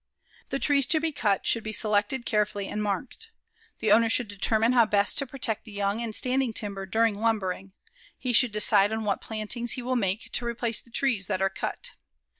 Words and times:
The 0.49 0.57
trees 0.57 0.87
to 0.87 0.99
be 0.99 1.11
cut 1.11 1.45
should 1.45 1.63
be 1.63 1.71
selected 1.71 2.25
carefully 2.25 2.67
and 2.67 2.81
marked. 2.81 3.29
The 3.77 3.91
owner 3.91 4.09
should 4.09 4.27
determine 4.27 4.71
how 4.71 4.87
best 4.87 5.19
to 5.19 5.27
protect 5.27 5.63
the 5.63 5.71
young 5.71 6.01
and 6.01 6.15
standing 6.15 6.53
timber 6.53 6.87
during 6.87 7.19
lumbering. 7.19 7.73
He 8.17 8.33
should 8.33 8.51
decide 8.51 8.91
on 8.91 9.03
what 9.03 9.21
plantings 9.21 9.73
he 9.73 9.83
will 9.83 9.95
make 9.95 10.31
to 10.31 10.43
replace 10.43 10.81
the 10.81 10.89
trees 10.89 11.27
that 11.27 11.39
are 11.39 11.51
cut. 11.51 11.91